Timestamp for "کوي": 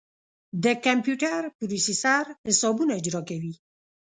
3.29-3.53